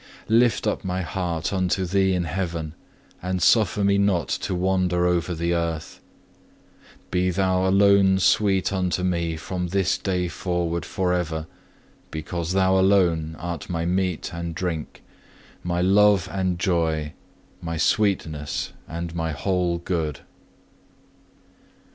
Lift 0.29 0.65
up 0.65 0.83
my 0.83 1.03
heart 1.03 1.53
unto 1.53 1.85
Thee 1.85 2.15
in 2.15 2.23
Heaven, 2.23 2.73
and 3.21 3.39
suffer 3.39 3.83
me 3.83 3.99
not 3.99 4.29
to 4.29 4.55
wander 4.55 5.05
over 5.05 5.35
the 5.35 5.53
earth. 5.53 5.99
Be 7.11 7.29
Thou 7.29 7.67
alone 7.67 8.17
sweet 8.17 8.73
unto 8.73 9.03
me 9.03 9.37
from 9.37 9.67
this 9.67 9.99
day 9.99 10.27
forward 10.27 10.85
for 10.85 11.13
ever, 11.13 11.45
because 12.09 12.53
Thou 12.53 12.79
alone 12.79 13.35
art 13.37 13.69
my 13.69 13.85
meat 13.85 14.33
and 14.33 14.55
drink, 14.55 15.03
my 15.61 15.81
love 15.81 16.27
and 16.31 16.57
joy, 16.57 17.13
my 17.61 17.77
sweetness 17.77 18.73
and 18.87 19.13
my 19.13 19.33
whole 19.33 19.77
good. 19.77 20.21